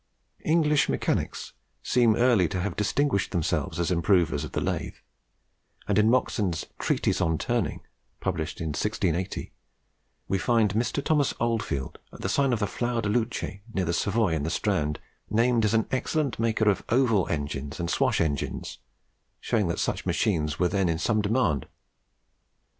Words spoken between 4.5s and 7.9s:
the lathe; and in Moxon's 'Treatise on Turning,'